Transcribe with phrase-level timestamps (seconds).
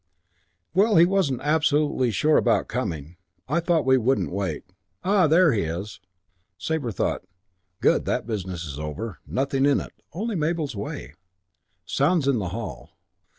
[0.73, 3.17] "Well, he wasn't absolutely sure about coming.
[3.47, 4.63] I thought we wouldn't wait.
[5.03, 5.99] Ah, there he is."
[6.57, 7.21] Sabre thought,
[7.81, 8.05] "Good.
[8.05, 9.19] That business is over.
[9.27, 9.93] Nothing in it.
[10.11, 11.13] Only Mabel's way."
[11.85, 12.97] Sounds in the hall.